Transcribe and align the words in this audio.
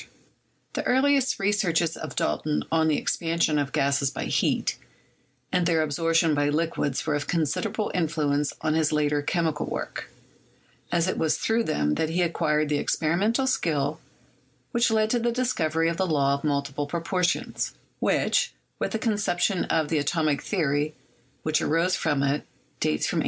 i8* 0.01 0.03
CHEMISTRY 0.03 0.73
The 0.73 0.83
earlier 0.87 1.21
researches 1.37 1.95
of 1.95 2.15
Dalton 2.15 2.63
on 2.71 2.87
the 2.87 2.97
expansion 2.97 3.59
of 3.59 3.71
gases 3.71 4.09
by 4.09 4.23
heat 4.25 4.79
and 5.51 5.67
their 5.67 5.83
absorption 5.83 6.33
by 6.33 6.49
liquids 6.49 7.05
were 7.05 7.13
of 7.13 7.27
considerable 7.27 7.91
influence 7.93 8.51
on 8.61 8.73
his 8.73 8.91
later 8.91 9.21
chemical 9.21 9.67
work, 9.67 10.09
as 10.91 11.07
it 11.07 11.19
was 11.19 11.37
through 11.37 11.65
them 11.65 11.93
that 11.95 12.09
he 12.09 12.23
acquired 12.23 12.67
the 12.69 12.79
experimental 12.79 13.45
skill 13.45 13.99
which 14.71 14.89
led 14.89 15.11
to 15.11 15.19
the 15.19 15.31
discovery 15.31 15.87
of 15.87 15.97
the 15.97 16.07
law 16.07 16.33
of 16.33 16.43
multiple 16.43 16.87
propor 16.87 17.23
tions, 17.23 17.73
which, 17.99 18.53
with 18.79 18.91
the 18.93 18.97
conception 18.97 19.65
of 19.65 19.89
the 19.89 19.99
atomic 19.99 20.41
theory 20.41 20.95
which 21.43 21.61
arose 21.61 21.95
from 21.95 22.23
it, 22.23 22.41
dates 22.79 23.05
from 23.05 23.17
1802. 23.17 23.17